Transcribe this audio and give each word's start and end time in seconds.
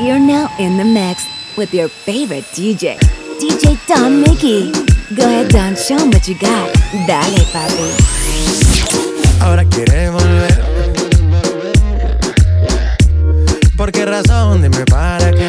You're 0.00 0.20
now 0.20 0.48
in 0.60 0.76
the 0.76 0.84
mix 0.84 1.26
with 1.56 1.74
your 1.74 1.88
favorite 1.88 2.44
DJ, 2.54 2.98
DJ 3.40 3.76
Don 3.88 4.22
Mickey. 4.22 4.70
Go 5.16 5.24
ahead, 5.26 5.48
Don, 5.48 5.74
show 5.74 5.98
them 5.98 6.12
what 6.12 6.28
you 6.28 6.38
got. 6.38 6.72
Dale, 7.08 7.44
papi. 7.52 7.90
Ahora 9.40 9.64
quiere 9.64 10.10
volver. 10.10 10.62
¿Por 13.76 13.90
qué 13.90 14.04
razón? 14.06 14.62
Dime 14.62 14.84
para 14.86 15.32
qué. 15.32 15.48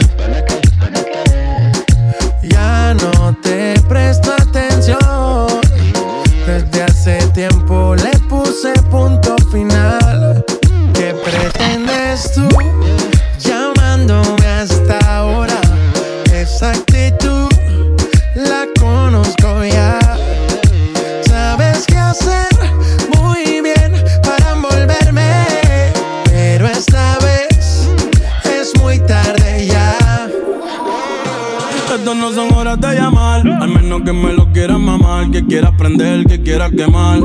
No 32.19 32.31
son 32.31 32.53
horas 32.53 32.79
de 32.79 32.95
llamar. 32.95 33.47
Al 33.47 33.69
menos 33.69 34.01
que 34.01 34.11
me 34.11 34.33
lo 34.33 34.51
quieras 34.51 34.77
mamar, 34.77 35.31
que 35.31 35.45
quieras 35.45 35.71
prender, 35.77 36.25
que 36.25 36.41
quieras 36.41 36.71
quemar. 36.71 37.19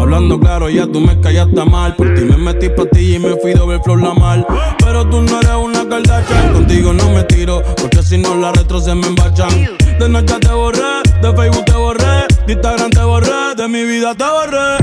Hablando 0.00 0.40
claro, 0.40 0.70
ya 0.70 0.86
tú 0.86 1.00
me 1.00 1.20
callaste 1.20 1.64
mal. 1.64 1.94
Por 1.94 2.14
ti 2.14 2.22
me 2.22 2.36
metí 2.36 2.68
pa' 2.70 2.86
ti 2.86 3.16
y 3.16 3.18
me 3.18 3.36
fui 3.36 3.52
doble 3.52 3.78
flor 3.80 4.02
la 4.02 4.14
mal. 4.14 4.46
Pero 4.78 5.04
tú 5.08 5.20
no 5.22 5.38
eres 5.40 5.56
una 5.62 5.86
Kardashian. 5.88 6.52
Contigo 6.52 6.92
no 6.92 7.10
me 7.10 7.22
tiro, 7.24 7.62
porque 7.80 8.02
si 8.02 8.16
no 8.16 8.34
la 8.36 8.52
retro 8.52 8.80
se 8.80 8.94
me 8.94 9.06
embachan. 9.06 9.50
De 9.98 10.08
noche 10.08 10.34
te 10.40 10.52
borré, 10.52 11.02
de 11.20 11.32
Facebook 11.36 11.64
te 11.64 11.72
borré, 11.74 12.26
de 12.46 12.52
Instagram 12.52 12.90
te 12.90 13.02
borré, 13.02 13.54
de 13.56 13.68
mi 13.68 13.84
vida 13.84 14.14
te 14.14 14.24
borré. 14.24 14.78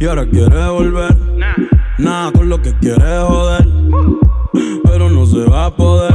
Y 0.00 0.06
ahora 0.06 0.26
quieres 0.26 0.68
volver. 0.68 1.16
Nada 1.98 2.30
con 2.32 2.48
lo 2.48 2.60
que 2.60 2.72
quieres 2.78 3.22
joder 3.26 3.66
pero 4.84 5.10
no 5.10 5.26
se 5.26 5.44
va 5.44 5.66
a 5.66 5.70
poder. 5.70 6.14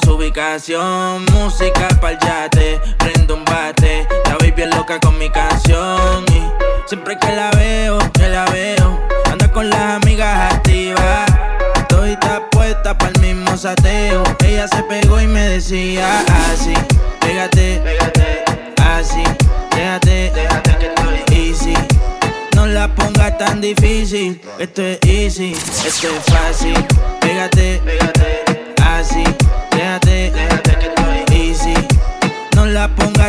Su 0.00 0.14
ubicación. 0.14 1.24
Música 1.32 1.88
pa'l 2.00 2.18
yate. 2.18 2.80
Prendo 2.98 3.34
un 3.34 3.44
bate. 3.44 4.06
La 4.26 4.36
baby 4.38 4.62
es 4.62 4.74
loca 4.74 4.98
con 5.00 5.18
mi 5.18 5.30
canción. 5.30 6.24
Y 6.28 6.88
siempre 6.88 7.18
que 7.18 7.32
la 7.34 7.50
veo, 7.52 7.98
que 8.12 8.28
la 8.28 8.44
veo. 8.46 9.00
Anda 9.30 9.50
con 9.50 9.70
las 9.70 10.02
amigas 10.02 10.54
activas. 10.54 11.26
Estoy 11.76 12.16
puesta 12.50 12.96
para 12.96 13.12
el 13.12 13.20
mismo 13.20 13.56
sateo. 13.56 14.22
Ella 14.44 14.66
se 14.68 14.82
pegó 14.84 15.20
y 15.20 15.26
me 15.26 15.48
decía 15.48 16.24
así: 16.50 16.74
Pégate, 17.20 17.80
pégate, 17.84 18.44
así 18.82 19.22
Déjate, 19.76 20.32
déjate 20.34 20.76
que 20.78 20.86
estoy 20.86 21.36
easy. 21.36 21.74
No 22.54 22.66
la 22.66 22.88
pongas 22.94 23.36
tan 23.36 23.60
difícil. 23.60 24.40
Esto 24.58 24.82
es 24.82 24.98
easy, 25.02 25.52
esto 25.52 26.08
es 26.08 26.34
fácil. 26.34 26.74
Pégate, 27.20 27.82
pégate, 27.84 28.15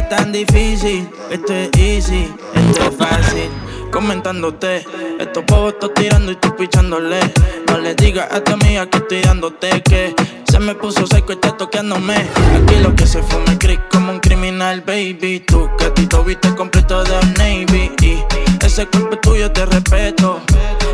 tan 0.10 0.32
difícil. 0.32 1.10
Esto 1.30 1.54
es 1.54 1.70
easy, 1.78 2.34
esto 2.54 2.84
es 2.90 2.96
fácil. 2.96 3.50
Comentándote, 3.92 4.86
estos 5.20 5.44
pavos 5.46 5.74
estoy 5.74 5.90
tirando 5.96 6.32
y 6.32 6.36
estoy 6.36 6.52
pichándole. 6.52 7.20
No 7.68 7.78
le 7.78 7.96
digas 7.96 8.28
a 8.32 8.42
tu 8.42 8.54
amiga 8.54 8.86
que 8.88 8.98
estoy 8.98 9.22
dándote 9.22 9.82
que 9.82 10.16
se 10.50 10.60
me 10.60 10.76
puso 10.76 11.06
seco 11.08 11.32
y 11.32 11.36
está 11.36 11.56
toqueándome. 11.56 12.16
Aquí 12.16 12.76
lo 12.82 12.96
que 12.96 13.08
se 13.08 13.22
fue 13.24 13.40
me 13.48 13.58
creí 13.58 13.80
como 13.92 14.12
un 14.12 14.20
criminal, 14.20 14.82
baby. 14.82 15.44
Tú 15.46 15.70
que 15.78 15.90
ti 15.92 16.08
viste 16.26 16.54
completo 16.56 17.04
de 17.04 17.20
Navy. 17.38 17.92
Y 18.02 18.66
ese 18.66 18.86
cuerpo 18.88 19.18
tuyo 19.18 19.52
te 19.52 19.66
respeto. 19.66 20.42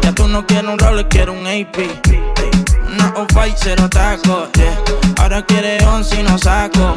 Ya 0.01 0.13
tú 0.13 0.27
no 0.27 0.45
quieres 0.45 0.69
un 0.69 0.79
rol, 0.79 1.07
quieres 1.07 1.35
un 1.35 1.45
AP. 1.45 1.77
Una 2.93 3.13
off-white, 3.15 3.57
cero 3.57 3.89
taco. 3.89 4.47
Ahora 5.17 5.45
quieres 5.45 5.83
once 5.83 6.19
y 6.19 6.23
no 6.23 6.37
saco. 6.37 6.95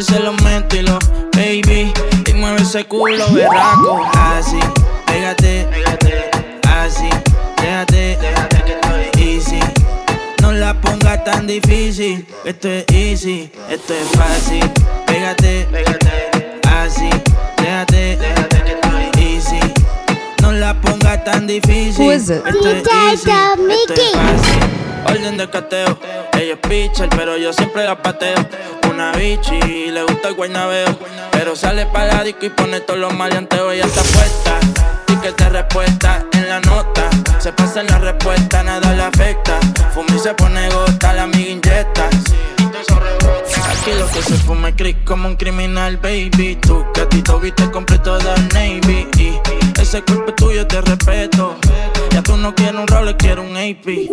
Se 0.00 0.18
lo 0.18 0.32
meto 0.32 0.76
y 0.76 0.82
lo, 0.82 0.98
baby. 1.32 1.92
Y 2.26 2.32
mueve 2.34 2.62
ese 2.62 2.84
culo 2.84 3.24
berraco. 3.32 4.08
Así, 4.14 4.58
pégate, 5.06 5.66
pégate. 5.70 6.30
Así, 6.68 7.08
déjate, 7.60 8.18
déjate 8.20 8.62
que 8.64 8.72
estoy 8.72 9.22
easy 9.22 9.60
la 10.62 10.80
ponga 10.80 11.22
tan 11.24 11.46
difícil. 11.46 12.24
Esto 12.44 12.68
es 12.68 12.84
easy, 12.92 13.50
esto 13.68 13.94
es 13.94 14.08
fácil. 14.16 14.64
Pégate, 15.06 15.66
pégate, 15.72 16.60
así. 16.68 17.10
Déjate, 17.56 18.16
déjate 18.16 18.62
que 18.62 18.72
estoy 18.72 19.24
easy. 19.24 19.60
No 20.40 20.52
la 20.52 20.80
ponga 20.80 21.22
tan 21.24 21.46
difícil. 21.48 22.12
Esto 22.12 22.34
es 22.34 22.42
easy, 22.44 22.44
esto 22.46 22.68
es 22.70 24.12
fácil. 24.14 24.60
Orden 25.06 25.36
de 25.36 25.50
cateo. 25.50 25.98
Ella 26.34 26.54
es 26.54 26.58
pitcher, 26.68 27.08
pero 27.10 27.36
yo 27.36 27.52
siempre 27.52 27.84
la 27.84 28.00
pateo. 28.00 28.36
Una 28.92 29.10
bichi, 29.12 29.90
le 29.90 30.02
gusta 30.02 30.28
el 30.28 30.34
guaynabeo. 30.34 30.98
Pero 31.32 31.56
sale 31.56 31.86
para 31.86 32.14
la 32.14 32.24
disco 32.24 32.44
y 32.44 32.50
pone 32.50 32.80
todos 32.80 33.00
los 33.00 33.14
maleanteos. 33.14 33.72
Ella 33.72 33.86
está 33.86 34.02
puesta 34.02 34.60
que 35.22 35.32
te 35.32 35.48
respuesta 35.48 36.26
en 36.32 36.48
la 36.48 36.60
nota. 36.60 37.08
Se 37.38 37.52
pasa 37.52 37.80
en 37.80 37.86
la 37.86 37.98
respuesta, 37.98 38.62
nada 38.62 38.92
le 38.92 39.04
afecta. 39.04 39.58
Fumi 39.94 40.18
se 40.18 40.34
pone 40.34 40.68
gota, 40.68 41.14
la 41.14 41.22
amiga. 41.22 41.86
Aquí 43.70 43.90
lo 43.98 44.06
que 44.08 44.22
se 44.22 44.36
fuma 44.38 44.68
es 44.68 44.96
como 45.04 45.28
un 45.28 45.36
criminal, 45.36 45.96
baby. 45.96 46.56
Ti 46.56 47.22
te 47.22 47.34
viste 47.40 47.70
completo 47.70 48.18
de 48.18 48.34
Navy. 48.52 49.08
Y 49.16 49.61
ese 49.80 50.02
cuerpo 50.02 50.34
tuyo 50.34 50.66
te 50.66 50.80
respeto. 50.80 51.56
Ya 52.10 52.22
tú 52.22 52.36
no 52.36 52.54
quieres 52.54 52.80
un 52.80 52.86
rol, 52.86 53.16
quieres 53.16 53.44
un 53.44 53.56
AP. 53.56 54.10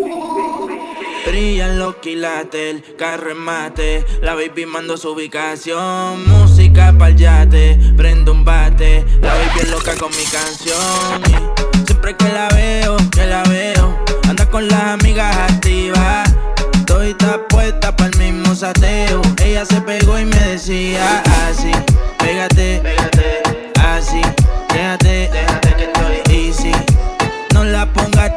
Brillan 1.27 1.77
los 1.77 1.95
quilates, 1.97 2.75
el 2.75 2.95
carro 2.95 3.35
mate. 3.35 4.05
La 4.21 4.35
baby 4.35 4.65
mando 4.65 4.95
su 4.97 5.11
ubicación. 5.11 6.27
Música 6.27 6.93
pa'l 6.97 7.15
yate, 7.15 7.79
prendo 7.97 8.31
un 8.31 8.45
bate. 8.45 9.05
La 9.21 9.33
baby 9.33 9.59
es 9.61 9.69
loca 9.69 9.95
con 9.95 10.09
mi 10.11 10.23
canción. 10.23 11.21
Y 11.27 11.85
siempre 11.85 12.15
que 12.15 12.29
la 12.29 12.47
veo, 12.49 12.97
que 13.11 13.25
la 13.25 13.43
veo, 13.43 13.97
anda 14.29 14.49
con 14.49 14.67
las 14.67 14.83
amigas 14.83 15.35
activas. 15.51 16.33
Estoy 16.73 17.15
puesta 17.49 17.95
para 17.95 18.09
el 18.09 18.17
mismo 18.17 18.55
sateo. 18.55 19.21
Ella 19.43 19.65
se 19.65 19.81
pegó 19.81 20.17
y 20.19 20.25
me 20.25 20.39
decía 20.39 21.23
así: 21.47 21.71
Pégate, 22.17 22.81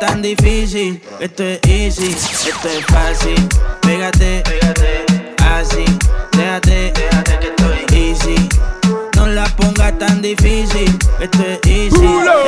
tan 0.06 0.20
difícil. 0.20 1.00
Esto 1.20 1.44
es 1.44 1.60
easy, 1.64 2.10
esto 2.10 2.68
es 2.68 2.84
fácil. 2.86 3.36
Pégate, 3.82 4.42
pégate, 4.42 5.04
así. 5.38 5.84
Déjate, 6.32 6.92
déjate 6.92 7.38
que 7.38 7.46
estoy 7.46 7.86
easy. 7.96 8.34
No 9.16 9.26
la 9.26 9.44
pongas 9.56 9.96
tan 10.00 10.20
difícil. 10.20 10.90
Esto 11.20 11.42
es 11.44 11.60
easy. 11.66 12.41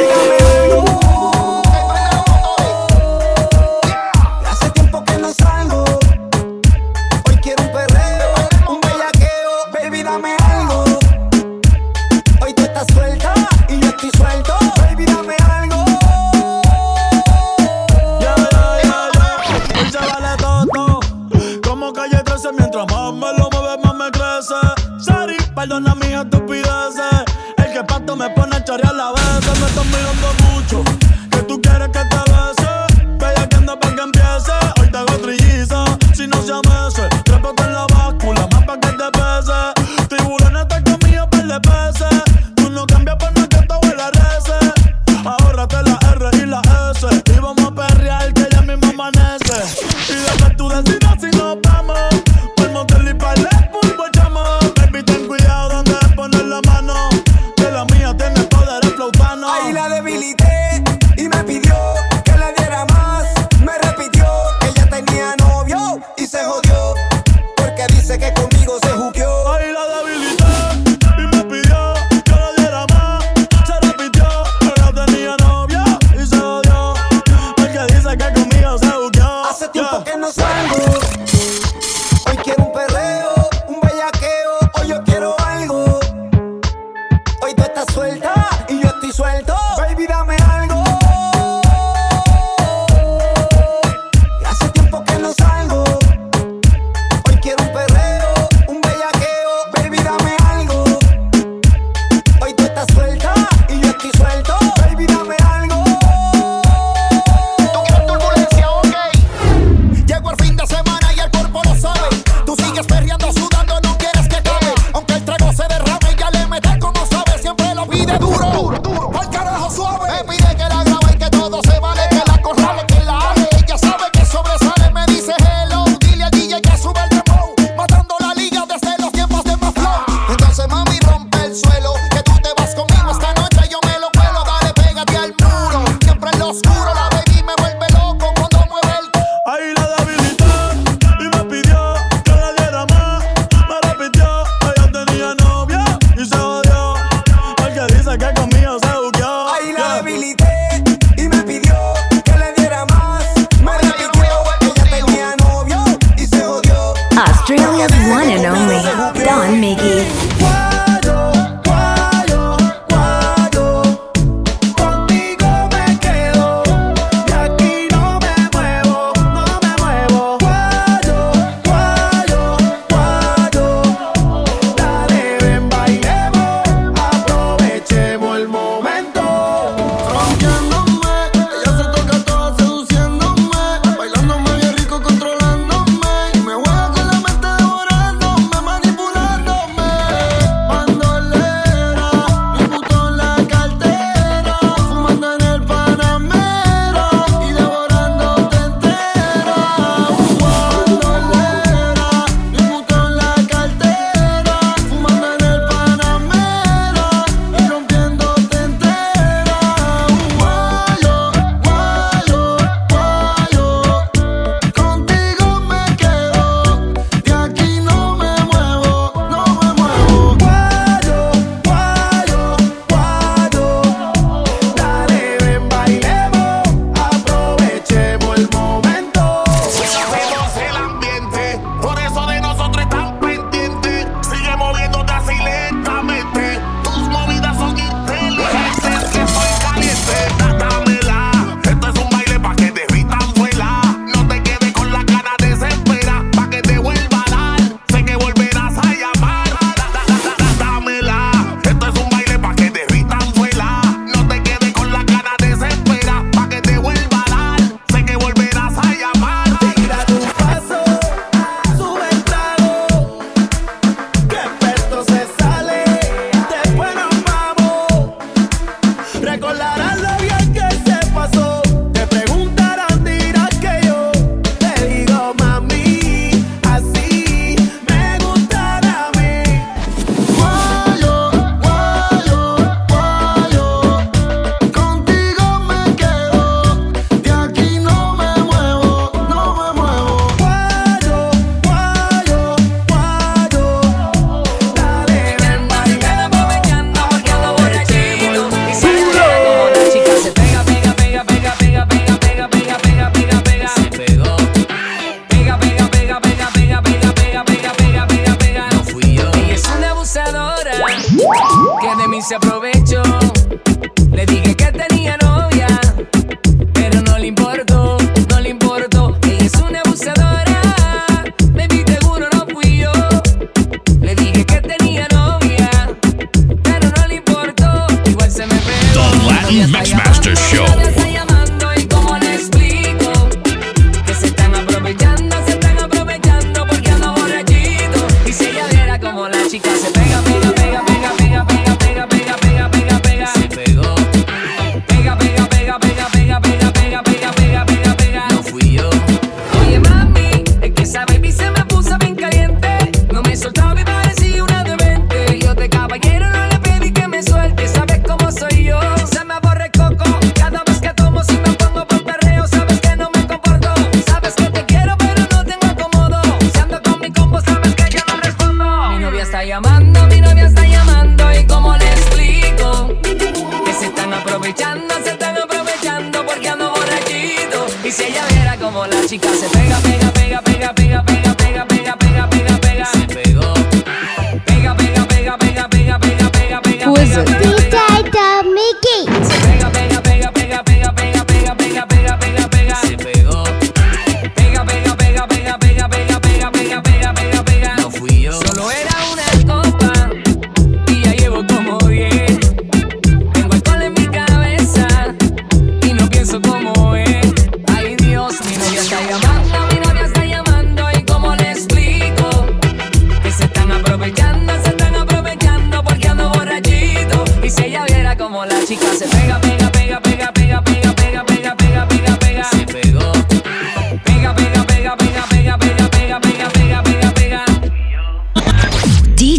y 59.68 59.72
la 59.72 59.88
debilité. 59.88 60.63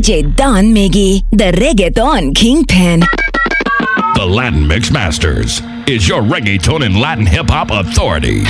Don 0.06 0.66
Miggy, 0.66 1.24
the 1.32 1.52
reggaeton 1.54 2.36
kingpin. 2.36 3.00
The 3.00 4.24
Latin 4.24 4.68
Mix 4.68 4.92
Masters 4.92 5.62
is 5.88 6.08
your 6.08 6.22
reggaeton 6.22 6.86
and 6.86 7.00
Latin 7.00 7.26
hip 7.26 7.50
hop 7.50 7.72
authority. 7.72 8.44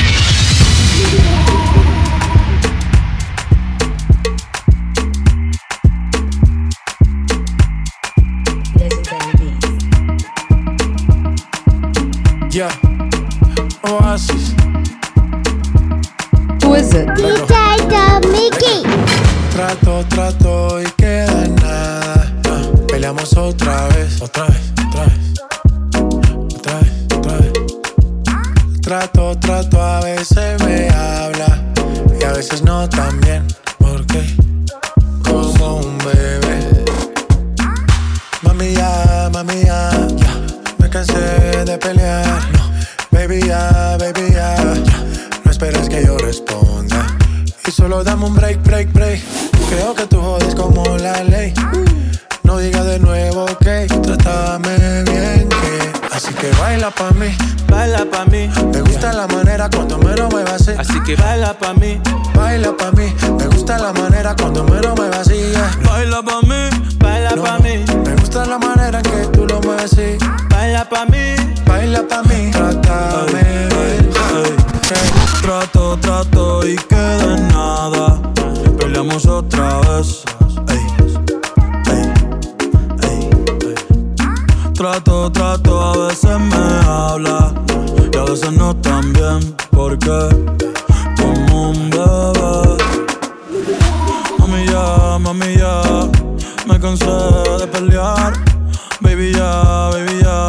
Yeah, 12.52 12.76
Oasis. 13.86 14.52
Who 16.62 16.74
is 16.74 16.94
it? 16.94 17.65
Solo 47.75 48.03
dame 48.03 48.25
un 48.25 48.36
break, 48.36 48.63
break, 48.63 48.91
break. 48.94 49.22
Creo 49.70 49.94
que 49.94 50.08
tú 50.08 50.20
jodes 50.22 50.55
como 50.55 50.84
la 50.98 51.24
ley. 51.24 51.53
No 52.44 52.58
diga 52.58 52.84
de 52.84 53.00
nuevo 53.00 53.46
que 53.60 53.88
trátame 54.03 55.03
bien, 55.03 55.50
que 55.50 55.91
así 56.15 56.34
que 56.36 56.51
baila 56.62 56.91
pa' 56.91 57.12
mí, 57.12 57.36
Baila 57.67 58.05
pa' 58.05 58.25
mí, 58.25 58.48
me 58.72 58.82
gusta 58.82 59.12
la 59.13 59.27
manera 59.27 59.67
cuando 59.70 59.98
me 59.98 60.15
lo 60.15 60.29
muevas 60.29 60.62
así. 60.62 60.72
así 60.77 61.00
que 61.03 61.15
baila 61.15 61.53
pa' 61.58 61.74
mí, 61.74 62.00
Baila 62.36 62.77
pa' 62.77 62.91
mí, 62.91 63.13
me 63.38 63.48
gusta 63.48 63.77
la 63.79 63.91
manera 63.94 64.36
cuando 64.36 64.63
me 64.63 64.79
lo 64.79 64.96
muevas 64.96 65.27
así. 65.27 65.51
Baila 65.84 66.22
pa' 66.22 66.41
mí, 66.44 66.70
baila 67.00 67.32
No, 67.36 67.44
pa' 67.44 67.58
mí, 67.60 67.84
Me 68.05 68.15
gusta 68.15 68.46
la 68.46 68.60
manera 68.60 69.01
que 69.01 69.27
tú 69.34 69.46
lo 69.48 69.60
mueves 69.62 69.91
así. 69.91 70.17
baila 70.50 70.88
pa' 70.88 71.05
mí. 71.05 71.36
Baila 71.65 72.08
pa' 72.08 72.22
mí, 72.24 72.51
trátame 72.51 73.44
bien. 73.44 74.10
Trato, 75.41 75.98
trato 76.00 76.45
y 76.68 76.76
queda 76.76 77.36
en 77.36 77.48
nada. 77.50 78.22
Peleamos 78.80 79.26
otra 79.26 79.80
vez. 79.82 80.24
Trato, 84.74 85.32
trato, 85.32 85.82
a 85.82 86.08
veces 86.08 86.40
me 86.40 86.88
habla 86.88 87.54
y 88.12 88.18
a 88.18 88.24
veces 88.24 88.52
no 88.52 88.76
tan 88.76 89.14
bien. 89.14 89.56
Porque 89.72 90.30
como 91.18 91.70
un 91.72 91.90
bebé. 91.90 92.78
Mami 94.40 94.66
ya, 94.68 95.18
mami 95.20 95.58
ya, 95.58 95.82
me 96.68 96.80
cansé 96.80 97.06
de 97.60 97.68
pelear. 97.68 98.34
Baby 99.02 99.34
ya, 99.34 99.90
baby 99.92 100.20
ya, 100.24 100.48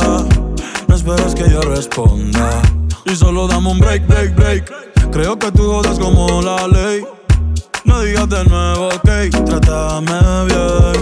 no 0.88 0.94
esperes 0.94 1.34
que 1.34 1.48
yo 1.50 1.60
responda. 1.60 2.62
Y 3.04 3.14
solo 3.14 3.46
dame 3.46 3.70
un 3.70 3.78
break, 3.78 4.06
break, 4.06 4.34
break. 4.34 4.85
Creo 5.16 5.38
que 5.38 5.50
tú 5.50 5.62
jodas 5.72 5.98
como 5.98 6.42
la 6.42 6.68
ley. 6.68 7.02
No 7.86 8.02
digas 8.02 8.28
de 8.28 8.44
nuevo, 8.44 8.88
ok, 8.88 9.46
trátame 9.46 10.44
bien. 10.44 10.92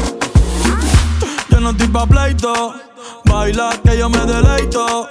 Yo 1.51 1.59
no 1.59 1.71
estoy 1.71 1.89
pa' 1.89 2.07
pleito, 2.07 2.75
baila 3.25 3.71
que 3.83 3.99
yo 3.99 4.09
me 4.09 4.25
deleito. 4.25 5.09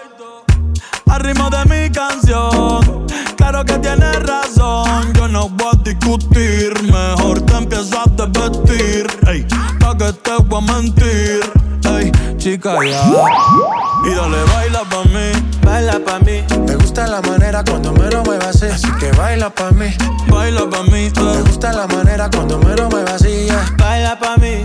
Al 1.09 1.19
ritmo 1.19 1.49
de 1.49 1.65
mi 1.65 1.91
canción, 1.91 3.05
claro 3.35 3.65
que 3.65 3.77
tienes 3.79 4.23
razón. 4.23 5.11
Yo 5.15 5.27
no 5.27 5.49
voy 5.49 5.71
a 5.73 5.83
discutir, 5.83 6.73
mejor 6.83 7.41
te 7.41 7.57
empiezo 7.57 7.99
a 7.99 8.05
desvestir. 8.05 9.05
Ey, 9.27 9.45
pa' 9.81 9.97
que 9.97 10.13
te 10.13 10.31
voy 10.45 10.63
a 10.63 10.73
mentir. 10.73 11.41
Ey, 11.99 12.09
chica, 12.37 12.75
ya. 12.85 13.03
Y 14.05 14.15
dale, 14.15 14.37
baila 14.53 14.83
pa' 14.85 15.03
mí. 15.03 15.52
Baila 15.73 15.99
pa' 16.05 16.19
mí, 16.19 16.45
me 16.67 16.75
gusta 16.75 17.07
la 17.07 17.19
manera 17.21 17.63
cuando 17.63 17.93
me 17.93 18.07
lo 18.11 18.23
muevas 18.23 18.61
así. 18.61 18.67
Así 18.67 18.87
que 18.99 19.11
baila 19.13 19.49
pa' 19.49 19.71
mí, 19.71 19.87
Baila 20.27 20.69
pa' 20.69 20.83
mí, 20.83 20.91
me 20.91 21.07
eh. 21.07 21.41
gusta 21.47 21.73
la 21.73 21.87
manera 21.87 22.29
cuando 22.29 22.59
me 22.59 22.75
lo 22.75 22.91
muevas 22.91 23.13
así. 23.13 23.45
yeah. 23.47 23.65
baila 23.79 24.19
pa' 24.19 24.37
mí, 24.37 24.62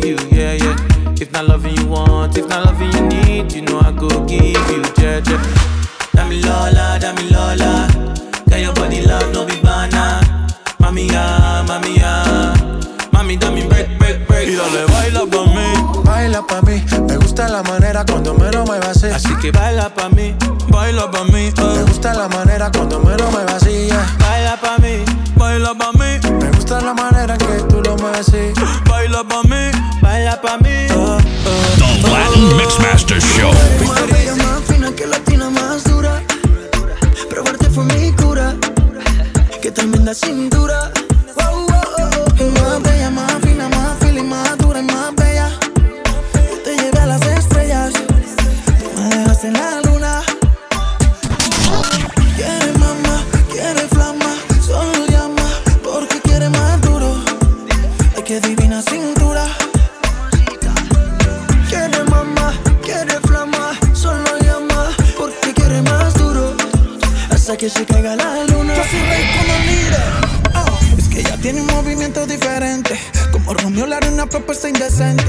give 0.00 0.04
you, 0.04 0.36
yeah, 0.36 0.52
yeah. 0.54 0.76
If 1.20 1.32
not 1.32 1.46
loving 1.46 1.76
you 1.76 1.86
want, 1.86 2.36
if 2.36 2.48
not 2.48 2.64
loving 2.66 2.92
you 2.92 3.02
need, 3.08 3.52
you 3.52 3.62
know 3.62 3.80
I 3.80 3.92
go 3.92 4.08
give 4.24 4.42
you, 4.42 4.82
jẹ́jẹ́. 4.98 5.38
Dami 6.16 6.42
Lola, 6.44 6.98
Dami 7.02 7.30
Lola. 7.30 7.88
Get 8.48 8.60
your 8.60 8.72
body 8.74 9.00
love, 9.06 9.32
no 9.32 9.44
be 9.46 9.56
banana. 9.62 10.20
Mami 10.80 11.08
ya, 11.12 11.64
mami 11.68 11.96
ya. 11.98 12.12
Mami, 13.12 13.36
dame 13.36 13.68
break, 13.68 13.98
break, 13.98 14.26
break. 14.28 14.48
Y 14.48 14.56
dale, 14.56 14.86
baila 14.92 15.22
pa' 15.26 15.46
mí, 15.54 15.66
Baila 16.04 16.42
pa' 16.46 16.60
mí, 16.62 16.76
me 17.08 17.16
gusta 17.16 17.48
la 17.48 17.62
manera 17.62 18.04
cuando 18.04 18.34
me 18.34 18.50
lo 18.52 18.64
muevas 18.64 18.96
así. 18.96 19.06
Así 19.06 19.34
que 19.40 19.50
baila 19.50 19.88
pa' 19.94 20.08
mí, 20.08 20.34
baila 20.68 21.10
pa' 21.10 21.24
mí, 21.24 21.52
Me 21.56 21.80
eh. 21.80 21.84
gusta 21.86 22.14
la 22.14 22.28
manera 22.28 22.70
cuando 22.70 22.98
Mixmaster 32.52 33.20
Show. 33.20 33.83
Tiene 71.44 71.60
un 71.60 71.66
movimiento 71.66 72.24
diferente. 72.26 72.98
Como 73.30 73.52
Romeo 73.52 73.86
la 73.86 73.98
arena 73.98 74.24
propuesta 74.24 74.66
indecente. 74.66 75.22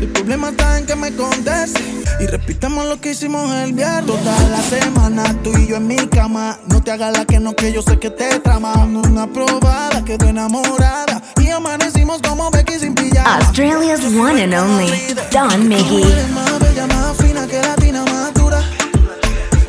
El 0.00 0.08
problema 0.08 0.48
está 0.48 0.78
en 0.78 0.86
que 0.86 0.96
me 0.96 1.14
conteste. 1.14 1.82
Y 2.20 2.26
repitamos 2.26 2.86
lo 2.86 2.98
que 3.02 3.10
hicimos 3.10 3.52
el 3.52 3.74
viernes. 3.74 4.06
Toda 4.06 4.48
la 4.48 4.62
semana, 4.62 5.24
tú 5.42 5.52
y 5.58 5.66
yo 5.66 5.76
en 5.76 5.86
mi 5.86 5.96
cama. 6.08 6.58
No 6.68 6.82
te 6.82 6.90
hagas 6.90 7.18
la 7.18 7.26
que 7.26 7.38
no, 7.38 7.54
que 7.54 7.70
yo 7.70 7.82
sé 7.82 7.98
que 7.98 8.08
te 8.08 8.40
trama. 8.40 8.72
Una 8.86 9.30
probada, 9.30 10.02
quedó 10.06 10.24
enamorada. 10.24 11.20
Y 11.38 11.50
amanecimos 11.50 12.22
como 12.26 12.50
Becky 12.50 12.78
sin 12.78 12.94
pijama. 12.94 13.36
Australia's 13.36 14.00
one 14.18 14.42
and 14.42 14.54
only 14.54 15.14
Don 15.30 15.68
Miggy. 15.68 16.00
Tú 16.00 16.08
eres 16.08 16.30
más 16.30 16.58
bella, 16.60 16.86
más 16.86 17.14
fina 17.18 17.46
que 17.46 17.60
latina, 17.60 18.04
más 18.06 18.32
dura. 18.32 18.62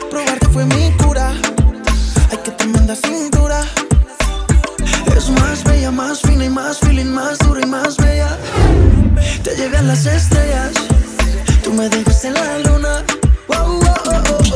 Probarte 0.09 0.47
fue 0.47 0.63
mi 0.63 0.93
cura. 0.93 1.33
Ay, 2.31 2.39
qué 2.45 2.51
tremenda 2.51 2.95
cintura. 2.95 3.38
Más 5.31 5.63
bella, 5.63 5.91
más 5.91 6.21
fina 6.21 6.45
y 6.45 6.49
más 6.49 6.79
feeling, 6.79 7.05
más 7.05 7.37
dura 7.39 7.61
y 7.61 7.65
más 7.65 7.97
bella. 7.97 8.37
Te 9.43 9.55
llevé 9.55 9.77
a 9.77 9.81
las 9.81 10.05
estrellas. 10.05 10.71
Tú 11.63 11.73
me 11.73 11.89
dejas 11.89 12.25
en 12.25 12.33
la 12.33 12.59
luna. 12.59 13.03
Wow, 13.47 13.79
wow, 13.79 13.93
oh, 14.13 14.48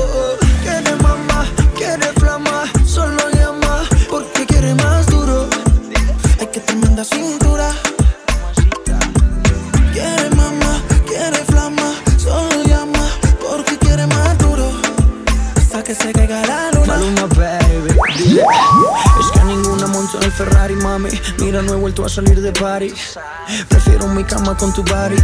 Mira, 21.40 21.62
no 21.62 21.74
he 21.74 21.76
vuelto 21.76 22.06
a 22.06 22.10
salir 22.10 22.42
de 22.42 22.52
party. 22.52 22.94
Prefiero 23.70 24.08
mi 24.08 24.24
cama 24.24 24.56
con 24.58 24.74
tu 24.74 24.84
body. 24.84 25.18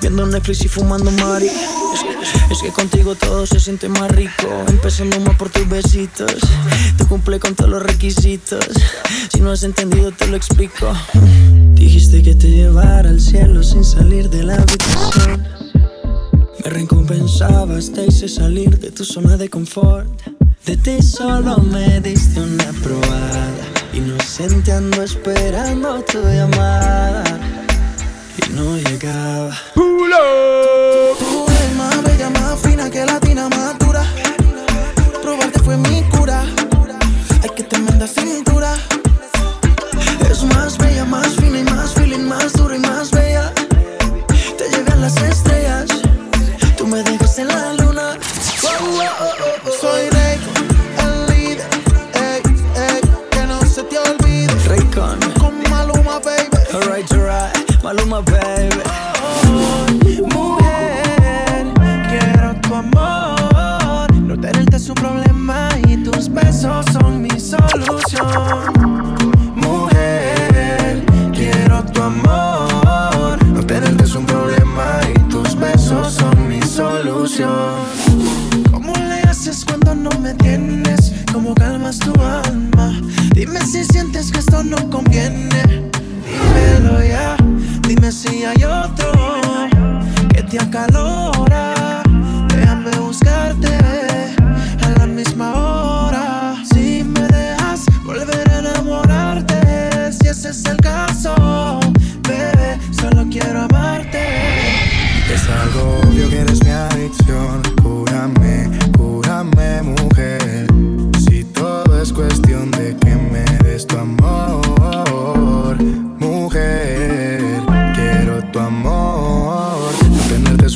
Viendo 0.00 0.26
Netflix 0.26 0.64
y 0.64 0.68
fumando 0.68 1.10
Mari. 1.10 1.50
Es 2.50 2.58
que, 2.62 2.70
contigo 2.70 3.14
todo 3.14 3.46
se 3.46 3.58
siente 3.58 3.88
más 3.88 4.10
rico. 4.10 4.46
Empezando 4.68 5.18
más 5.20 5.36
por 5.36 5.48
tus 5.48 5.68
besitos. 5.68 6.36
Te 6.96 7.04
cumple 7.06 7.40
con 7.40 7.54
todos 7.54 7.70
los 7.70 7.82
requisitos. 7.82 8.66
Si 9.32 9.40
no 9.40 9.52
has 9.52 9.62
entendido, 9.62 10.12
te 10.12 10.26
lo 10.26 10.36
explico. 10.36 10.92
Dijiste 11.74 12.22
que 12.22 12.34
te 12.34 12.50
llevara 12.50 13.08
al 13.08 13.20
cielo 13.20 13.62
sin 13.62 13.84
salir 13.84 14.28
de 14.28 14.42
la 14.42 14.56
habitación. 14.56 15.48
Me 16.62 16.70
recompensabas, 16.70 17.90
te 17.92 18.04
hice 18.06 18.28
salir 18.28 18.78
de 18.78 18.90
tu 18.90 19.04
zona 19.04 19.36
de 19.36 19.48
confort. 19.48 20.08
De 20.66 20.76
ti 20.76 21.00
solo 21.02 21.56
me 21.58 22.00
diste 22.00 22.40
una 22.40 22.70
probada. 22.82 23.69
Inocente 24.00 24.72
ando 24.72 25.02
esperando 25.02 26.02
tu 26.04 26.22
llamada. 26.22 27.22
Y 28.38 28.52
no 28.54 28.78
llegaba. 28.78 29.54
Tú 29.74 30.06
eres 31.46 31.76
más 31.76 32.02
bella, 32.02 32.30
más 32.30 32.58
fina 32.60 32.88
que 32.88 33.04
latina, 33.04 33.50
más 33.50 33.78
dura. 33.78 34.02
Probarte 35.22 35.58
fue 35.58 35.76
mi 35.76 36.02
cura. 36.04 36.42
Ay, 37.42 37.50
qué 37.54 37.62
tremenda 37.62 38.06
cintura. 38.06 38.40
Es 38.46 38.49
¿Cómo 78.72 78.92
le 78.92 79.22
haces 79.22 79.64
cuando 79.64 79.94
no 79.94 80.10
me 80.18 80.34
tienes? 80.34 81.12
¿Cómo 81.32 81.54
calmas 81.54 82.00
tu 82.00 82.12
alma? 82.20 83.00
Dime 83.34 83.60
si 83.64 83.84
sientes 83.84 84.32
que 84.32 84.40
esto 84.40 84.64
no 84.64 84.90
conviene. 84.90 85.89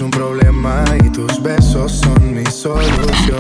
Un 0.05 0.11
problema 0.11 0.85
y 1.03 1.09
tus 1.11 1.43
besos 1.43 1.93
son 1.93 2.35
mi 2.35 2.45
solución. 2.47 3.38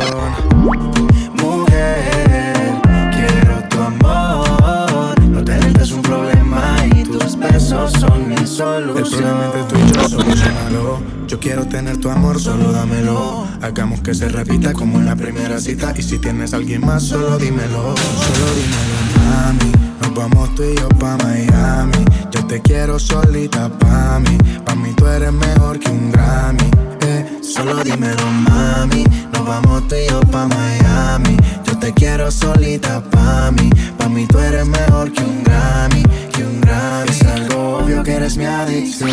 Mujer, 1.42 2.80
quiero 3.12 3.62
tu 3.68 3.80
amor. 3.80 5.20
No 5.28 5.44
tenerte 5.44 5.82
es 5.82 5.92
un 5.92 6.02
problema 6.02 6.76
y 6.94 7.02
tus 7.04 7.38
besos 7.38 7.92
son 7.92 8.28
mi 8.28 8.46
solución. 8.46 8.96
El 8.96 9.10
problema 9.10 9.44
entre 9.46 9.62
tú 9.64 9.74
y 9.76 9.92
yo, 9.92 10.08
solucionalo. 10.08 11.02
Yo 11.26 11.38
quiero 11.38 11.66
tener 11.66 11.98
tu 11.98 12.08
amor, 12.08 12.40
solo 12.40 12.72
dámelo. 12.72 13.46
Hagamos 13.60 14.00
que 14.00 14.14
se 14.14 14.28
repita 14.28 14.72
como 14.72 14.98
en 14.98 15.06
la 15.06 15.16
primera 15.16 15.60
cita. 15.60 15.92
Y 15.96 16.02
si 16.02 16.18
tienes 16.18 16.54
alguien 16.54 16.80
más, 16.80 17.02
solo 17.02 17.36
dímelo. 17.38 17.94
Solo 17.94 18.46
dímelo, 18.56 18.96
mami. 19.28 19.72
Nos 20.00 20.14
vamos 20.14 20.54
tú 20.54 20.62
y 20.62 20.76
yo 20.76 20.88
pa' 21.00 21.16
Miami. 21.18 22.04
Yo 22.34 22.44
te 22.46 22.60
quiero 22.60 22.98
solita 22.98 23.68
pa' 23.78 24.18
mí. 24.18 24.36
Pa' 24.64 24.74
mí 24.74 24.92
tú 24.96 25.06
eres 25.06 25.32
mejor 25.32 25.78
que 25.78 25.88
un 25.88 26.10
Grammy. 26.10 26.68
Eh, 27.02 27.38
solo 27.40 27.76
dímelo, 27.84 28.26
mami. 28.26 29.04
Nos 29.32 29.46
vamos 29.46 29.86
tú 29.86 29.94
y 29.94 30.08
yo 30.10 30.20
pa' 30.32 30.48
Miami. 30.48 31.36
Yo 31.64 31.78
te 31.78 31.92
quiero 31.94 32.32
solita 32.32 33.00
pa' 33.12 33.52
mí. 33.52 33.70
Pa' 33.96 34.08
mí 34.08 34.26
tú 34.26 34.40
eres 34.40 34.66
mejor 34.66 35.12
que 35.12 35.22
un 35.22 35.44
Grammy. 35.44 36.02
Que 36.32 36.42
un 36.42 36.60
Grammy. 36.60 37.10
Es 37.10 37.22
algo 37.24 37.78
obvio 37.78 38.02
que 38.02 38.14
eres 38.14 38.36
mi 38.36 38.46
adicción. 38.46 39.10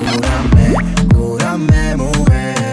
Cúrame, 0.00 0.74
cúrame, 1.14 1.96
mujer. 1.96 2.63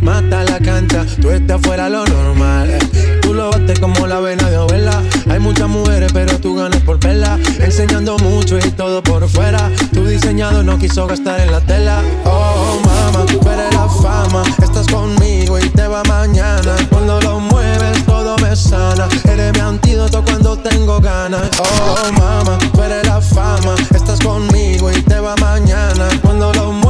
Mata 0.00 0.44
la 0.44 0.58
cancha, 0.58 1.04
tú 1.20 1.30
estás 1.30 1.60
fuera 1.60 1.88
lo 1.88 2.04
normal. 2.06 2.78
Tú 3.22 3.34
lo 3.34 3.50
bates 3.50 3.78
como 3.80 4.06
la 4.06 4.20
vena 4.20 4.50
de 4.50 4.56
abuela. 4.56 5.02
Hay 5.30 5.38
muchas 5.38 5.68
mujeres, 5.68 6.12
pero 6.12 6.38
tú 6.38 6.56
ganas 6.56 6.80
por 6.82 6.98
verla. 6.98 7.38
Enseñando 7.60 8.18
mucho 8.18 8.58
y 8.58 8.70
todo 8.72 9.02
por 9.02 9.26
fuera. 9.28 9.70
Tu 9.92 10.04
diseñado 10.04 10.62
no 10.62 10.78
quiso 10.78 11.06
gastar 11.06 11.40
en 11.40 11.52
la 11.52 11.60
tela. 11.60 12.02
Oh, 12.24 12.78
mama, 12.84 13.24
tú 13.26 13.40
eres 13.48 13.72
la 13.74 13.88
fama. 13.88 14.42
Estás 14.62 14.86
conmigo 14.88 15.58
y 15.58 15.68
te 15.70 15.86
va 15.86 16.02
mañana. 16.04 16.76
Cuando 16.90 17.20
lo 17.22 17.40
mueves, 17.40 18.04
todo 18.04 18.36
me 18.38 18.54
sana. 18.54 19.08
Eres 19.24 19.52
mi 19.54 19.60
antídoto 19.60 20.22
cuando 20.24 20.58
tengo 20.58 21.00
ganas. 21.00 21.48
Oh, 21.58 22.12
mama, 22.18 22.58
tú 22.72 22.82
eres 22.82 23.06
la 23.06 23.20
fama. 23.20 23.74
Estás 23.94 24.20
conmigo 24.20 24.90
y 24.90 25.00
te 25.02 25.20
va 25.20 25.34
mañana. 25.36 26.08
Cuando 26.20 26.52
lo 26.52 26.64
mueves, 26.64 26.81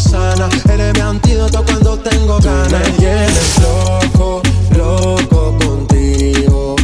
sana. 0.00 0.48
Eres 0.72 0.94
mi 0.94 1.00
antídoto 1.00 1.64
cuando 1.64 1.98
tengo 1.98 2.38
ganas. 2.40 2.70
Tú 2.70 2.78
me 2.78 2.98
tienes 2.98 3.58
loco, 3.60 4.42
loco 4.76 5.56
contigo. 5.64 6.76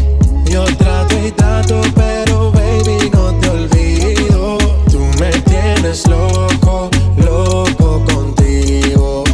Yo 0.50 0.64
trato 0.76 1.14
y 1.26 1.31
trato, 1.33 1.81
pero 1.94 2.52
baby, 2.52 3.11
no 3.12 3.35
te 3.40 3.48
olvido. 3.50 4.59
Tú 4.90 5.00
me 5.20 5.31
tienes 5.42 6.07
loco, 6.07 6.90
loco 7.16 8.05
contigo. 8.05 9.24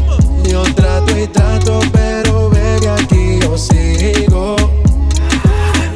Yo 0.49 0.63
trato 0.75 1.19
y 1.19 1.27
trato, 1.27 1.81
pero 1.93 2.51
baby, 2.51 2.87
aquí 2.87 3.39
yo 3.41 3.57
sigo. 3.57 4.57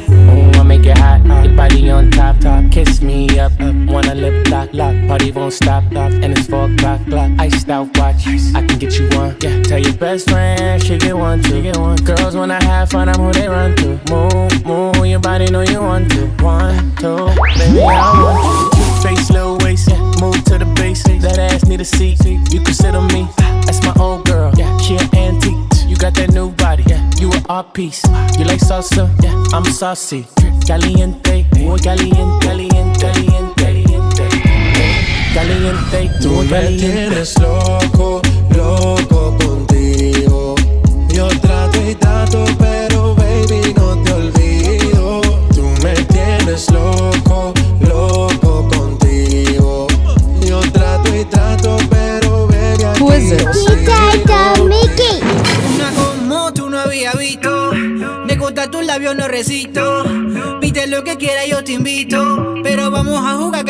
Ooh, 0.09 0.59
I 0.59 0.63
make 0.63 0.85
it 0.85 0.97
hot. 0.97 1.21
Your 1.43 1.55
body 1.55 1.89
on 1.91 2.11
top, 2.11 2.39
top. 2.39 2.69
Kiss 2.71 3.01
me 3.01 3.27
up, 3.39 3.51
up. 3.59 3.75
Wanna 3.87 4.15
lip 4.15 4.47
lock, 4.49 4.69
lock. 4.73 4.95
Party 5.07 5.31
won't 5.31 5.53
stop, 5.53 5.83
stop. 5.91 6.06
And 7.09 7.13
it's 7.13 7.15
four 7.15 7.23
o'clock, 7.23 7.37
clock. 7.37 7.39
Iced 7.39 7.69
out 7.69 7.97
watch. 7.97 8.27
I 8.55 8.65
can 8.65 8.79
get 8.79 8.99
you 8.99 9.07
one. 9.17 9.35
Yeah. 9.41 9.61
Tell 9.63 9.79
your 9.79 9.93
best 9.93 10.29
friend 10.29 10.83
she 10.83 10.97
get 10.97 11.15
one, 11.15 11.41
two. 11.41 11.61
Get 11.61 11.77
one. 11.77 11.95
Girls 11.97 12.35
wanna 12.35 12.63
have 12.63 12.89
fun, 12.89 13.09
I'm 13.09 13.19
who 13.19 13.31
they 13.31 13.47
run 13.47 13.75
to. 13.77 13.99
Move, 14.09 14.65
move. 14.65 15.05
Your 15.05 15.19
body 15.19 15.45
know 15.49 15.61
you 15.61 15.81
want 15.81 16.11
to. 16.11 16.27
One, 16.43 16.95
two. 16.97 17.15
Baby, 17.57 17.81
I 17.81 18.21
want 18.21 18.43
you. 18.43 18.83
Cute 18.83 19.03
face, 19.03 19.29
little 19.31 19.57
waist. 19.59 19.89
Yeah. 19.89 19.99
Move 20.19 20.43
to 20.45 20.57
the 20.57 20.71
base. 20.75 21.03
That 21.03 21.37
ass 21.39 21.65
need 21.65 21.81
a 21.81 21.85
seat. 21.85 22.23
You 22.25 22.61
can 22.61 22.73
sit 22.73 22.95
on 22.95 23.07
me. 23.07 23.27
Ah. 23.39 23.61
That's 23.65 23.81
my 23.83 23.93
old 23.99 24.25
girl. 24.25 24.51
Yeah. 24.57 24.77
She 24.77 24.95
an 24.97 25.09
antique. 25.15 25.55
You 25.87 25.95
got 25.95 26.13
that 26.15 26.31
new 26.31 26.51
body. 26.51 26.83
Yeah. 26.87 27.09
You 27.17 27.31
an 27.31 27.43
art 27.49 27.73
piece. 27.73 28.03
You 28.37 28.45
like 28.45 28.59
salsa? 28.59 29.09
Yeah. 29.23 29.33
I'm 29.53 29.65
saucy. 29.65 30.27
Caliente. 30.65 31.45
Muy 31.57 31.79
caliente. 31.79 32.45
Caliente. 32.45 32.99
Caliente. 32.99 33.66
Caliente. 35.37 35.69
Caliente. 35.91 36.17
Tú 36.19 36.29
muy 36.29 36.45
me 36.47 36.49
caliente. 36.49 36.87
tienes 36.87 37.39
loco, 37.39 38.21
loco 38.55 39.37
contigo. 39.37 40.55
Yo 41.09 41.27
trato 41.27 41.79
y 41.87 41.93
trato, 41.93 42.43
pero 42.57 43.13
baby, 43.13 43.71
no 43.75 44.01
te 44.01 44.13
olvido. 44.13 45.21
Tú 45.53 45.69
me 45.83 45.93
tienes 45.93 46.71
loco, 46.71 47.53
loco 47.81 48.67
contigo. 48.67 49.87
Yo 50.43 50.59
trato 50.71 51.15
y 51.15 51.23
trato, 51.25 51.77
pero 51.87 52.47
baby, 52.47 52.81
yo 52.81 52.93
DJ 52.93 53.43
Don 53.43 53.53
sigo. 53.53 54.65
Mickey. 54.65 55.19
Una 55.75 55.91
como 55.91 56.51
tú 56.51 56.67
no 56.67 56.79
había 56.79 57.13
visto. 57.13 57.73
Me 58.25 58.35
gusta 58.37 58.71
tus 58.71 58.83
labios, 58.83 59.15
no 59.15 59.27
recito. 59.27 60.03
Pide 60.59 60.87
lo 60.87 61.03
que 61.03 61.15
quieras, 61.17 61.45
yo 61.47 61.63
te 61.63 61.73
invito. 61.73 62.55
Pero 62.63 62.89
vamos 62.89 63.23
a 63.23 63.35
jugar 63.35 63.63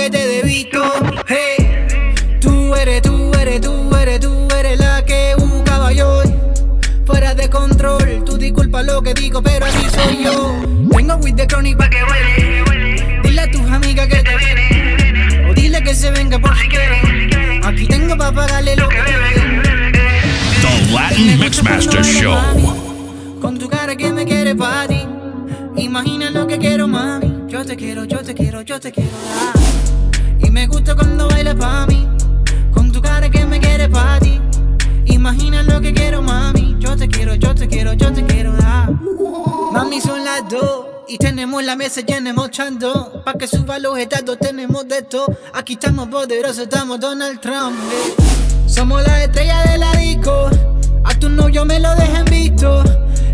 digo, 9.19 9.41
pero 9.41 9.65
así 9.65 9.86
soy 9.93 10.23
yo. 10.23 10.62
Vengo 10.95 11.15
with 11.17 11.36
the 11.36 11.45
chronic 11.47 11.77
pa' 11.77 11.89
que 11.89 12.03
huele. 12.03 13.21
Dile 13.23 13.41
a 13.41 13.51
tus 13.51 13.62
amigas 13.62 14.08
que 14.08 14.23
te 14.23 14.38
viene. 14.38 15.47
O 15.49 15.53
dile 15.53 15.82
que 15.84 15.93
se 15.93 16.12
venga 16.12 16.39
por 16.39 16.56
si 16.58 16.67
quiere. 16.67 17.60
Aquí 17.63 17.86
tengo 17.88 18.17
pa' 18.17 18.32
pagarle 18.32 18.75
lo 18.75 18.88
que 18.89 19.01
bebe. 19.01 19.30
The 20.62 20.93
Latin 20.93 21.39
Mixmaster 21.39 22.03
Show. 22.03 23.39
Con 23.41 23.58
tu 23.58 23.67
cara 23.69 23.95
que 23.95 24.12
me 24.12 24.25
quiere 24.25 24.56
para 24.56 24.88
ti. 24.88 25.06
Imagina 25.77 26.30
lo 26.30 26.47
que 26.47 26.58
quiero, 26.58 26.88
mami. 26.88 27.45
Yo 27.47 27.65
te 27.65 27.75
quiero, 27.75 28.06
yo 28.06 28.19
te 28.19 28.34
quiero, 28.34 28.62
yo 28.62 28.80
te 28.80 28.91
quiero. 28.91 29.12
Y 30.39 30.49
me 30.49 30.67
gusta 30.67 30.95
cuando 30.95 31.27
bailas 31.27 31.56
para 31.56 31.86
mí. 31.86 32.08
Imagina 35.29 35.61
lo 35.61 35.81
que 35.81 35.93
quiero, 35.93 36.21
mami. 36.21 36.77
Yo 36.79 36.95
te 36.95 37.09
quiero, 37.09 37.35
yo 37.35 37.53
te 37.53 37.67
quiero, 37.67 37.91
yo 37.91 38.13
te 38.13 38.23
quiero. 38.23 38.53
Mami, 39.73 39.99
son 39.99 40.23
las 40.23 40.47
dos. 40.47 40.85
Y 41.09 41.17
tenemos 41.17 41.61
la 41.65 41.75
mesa 41.75 41.99
llena 41.99 42.31
mochando. 42.31 43.21
Pa' 43.25 43.33
que 43.33 43.45
suba 43.45 43.77
los 43.77 43.99
estados, 43.99 44.39
tenemos 44.39 44.87
de 44.87 45.01
todo. 45.01 45.27
Aquí 45.53 45.73
estamos 45.73 46.07
poderosos, 46.07 46.59
estamos 46.59 47.01
Donald 47.01 47.41
Trump. 47.41 47.75
eh. 47.91 48.69
Somos 48.69 49.03
las 49.03 49.19
estrellas 49.23 49.69
de 49.69 49.77
la 49.77 49.91
disco. 49.97 50.49
A 51.03 51.13
tu 51.19 51.27
novio 51.27 51.65
me 51.65 51.81
lo 51.81 51.93
dejen 51.95 52.23
visto. 52.23 52.81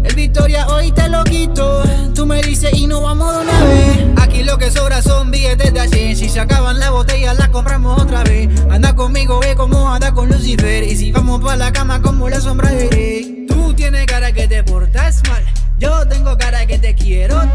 El 0.03 0.15
Victoria 0.15 0.65
hoy 0.69 0.91
te 0.91 1.08
lo 1.10 1.23
quito. 1.23 1.84
Tú 2.15 2.25
me 2.25 2.41
dices 2.41 2.73
y 2.73 2.88
nos 2.88 3.03
vamos 3.03 3.36
de 3.36 3.41
una 3.43 3.63
vez. 3.65 4.12
Aquí 4.34 4.41
lo 4.41 4.58
que 4.58 4.72
sobra 4.72 5.00
son 5.04 5.30
billetes 5.30 5.72
de 5.76 5.80
a 5.80 5.88
100. 5.88 6.15
Si 6.15 6.28
se 6.28 6.39
acaban 6.39 6.80
las 6.80 6.89
botellas, 6.89 7.38
las 7.38 7.50
compramos 7.50 8.02
otra 8.02 8.24
vez. 8.24 8.50
Anda 8.72 8.96
conmigo, 8.96 9.39
ve 9.39 9.54
como 9.56 9.93
anda 9.93 10.12
con 10.12 10.28
Lucifer. 10.28 10.84
Y 10.84 10.96
si 10.96 11.12
vamos 11.12 11.39
pa' 11.39 11.56
la 11.56 11.72
cama, 11.72 12.02
como 12.02 12.28
la 12.28 12.41
sombra 12.41 12.72
Grey. 12.72 13.46
Tú 13.48 13.76
tienes 13.76 14.08
cara 14.08 14.32
que 14.32 14.48
te 14.48 14.63
portas 14.63 15.22
mal. 15.30 15.46
Yo 15.78 16.08
tengo 16.08 16.36
cara 16.36 16.65
que 16.65 16.80
te 16.80 16.96
quiero 16.96 17.36
dar. 17.36 17.48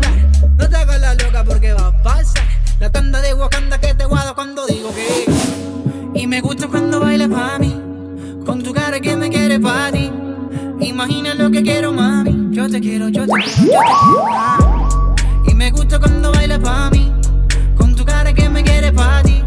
No 0.56 0.68
te 0.68 0.76
hagas 0.76 1.00
la 1.00 1.14
loca 1.14 1.42
porque 1.42 1.72
va 1.72 1.88
a 1.88 2.02
pasar. 2.04 2.44
La 2.78 2.92
tanda 2.92 3.20
de 3.22 3.34
Wakanda 3.34 3.80
que 3.80 3.94
te 3.94 4.04
guardo 4.04 4.36
cuando 4.36 4.64
digo 4.66 4.94
que. 4.94 5.24
Y 6.14 6.28
me 6.28 6.40
gusta 6.40 6.68
cuando 6.68 7.00
bailas 7.00 7.28
pa' 7.28 7.58
mí. 7.58 7.76
Con 8.46 8.62
tu 8.62 8.72
cara 8.72 9.00
que 9.00 9.16
me 9.16 9.28
quiere 9.30 9.58
pa' 9.58 9.90
ti. 9.90 10.12
Imagina 10.80 11.34
lo 11.34 11.50
que 11.50 11.60
quiero, 11.60 11.92
mami. 11.92 12.54
Yo 12.54 12.70
te 12.70 12.78
quiero, 12.78 13.08
yo 13.08 13.26
te 13.26 13.32
quiero, 13.32 13.66
yo 13.66 13.66
te 13.66 13.66
quiero. 13.66 14.57
Gusta 15.88 15.98
cuando 15.98 16.32
bailas 16.32 16.58
pa' 16.58 16.90
mí. 16.90 17.10
Con 17.76 17.94
tu 17.94 18.04
cara 18.04 18.32
que 18.34 18.48
me 18.50 18.62
quiere 18.62 18.92
pa' 18.92 19.22
ti. 19.22 19.42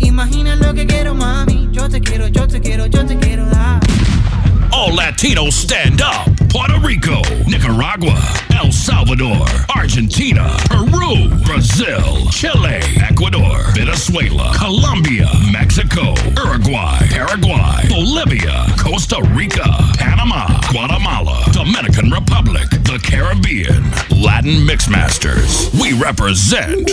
Imagina 0.00 0.56
lo 0.56 0.74
que 0.74 0.84
quiero, 0.86 1.14
mami. 1.14 1.68
Yo 1.70 1.88
te 1.88 2.00
quiero, 2.00 2.26
yo 2.26 2.48
te 2.48 2.60
quiero, 2.60 2.86
yo 2.86 3.06
te 3.06 3.16
quiero 3.16 3.46
dar. 3.46 3.80
All 4.72 4.96
Latinos 4.96 5.54
stand 5.54 6.00
up. 6.02 6.34
Puerto 6.48 6.80
Rico, 6.80 7.22
Nicaragua, 7.46 8.14
El 8.68 8.74
Salvador, 8.74 9.48
Argentina, 9.74 10.54
Peru, 10.68 11.30
Brazil, 11.46 12.28
Chile, 12.30 12.80
Ecuador, 13.00 13.72
Venezuela, 13.72 14.52
Colombia, 14.58 15.26
Mexico, 15.50 16.12
Uruguay, 16.36 16.98
Paraguay, 17.10 17.86
Bolivia, 17.88 18.66
Costa 18.76 19.22
Rica, 19.32 19.64
Panama, 19.96 20.60
Guatemala, 20.70 21.50
Dominican 21.50 22.10
Republic, 22.10 22.68
the 22.84 23.00
Caribbean, 23.02 23.84
Latin 24.10 24.66
Mixmasters. 24.66 25.72
We 25.80 25.94
represent 25.94 26.90